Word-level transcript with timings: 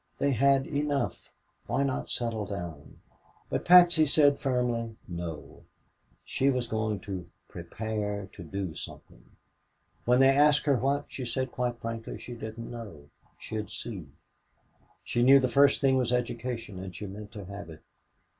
They 0.17 0.31
had 0.31 0.65
"enough." 0.65 1.31
Why 1.67 1.83
not 1.83 2.09
settle 2.09 2.47
down? 2.47 3.01
But 3.51 3.65
Patsy 3.65 4.07
said 4.07 4.39
firmly, 4.39 4.95
No. 5.07 5.63
She 6.25 6.49
was 6.49 6.67
going 6.67 7.01
to 7.01 7.29
"prepare 7.47 8.27
to 8.33 8.41
do 8.41 8.73
something." 8.73 9.23
When 10.05 10.19
they 10.19 10.29
asked 10.35 10.65
her 10.65 10.77
what, 10.77 11.05
she 11.07 11.23
said 11.23 11.51
quite 11.51 11.77
frankly 11.79 12.17
she 12.17 12.33
didn't 12.33 12.71
know. 12.71 13.11
She'd 13.37 13.69
see. 13.69 14.07
She 15.03 15.21
knew 15.21 15.39
the 15.39 15.47
first 15.49 15.81
thing 15.81 15.97
was 15.97 16.11
education 16.11 16.79
and 16.79 16.95
she 16.95 17.05
meant 17.05 17.31
to 17.33 17.45
have 17.45 17.69
it. 17.69 17.83